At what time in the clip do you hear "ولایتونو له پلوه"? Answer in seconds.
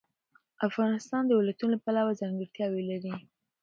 1.39-2.17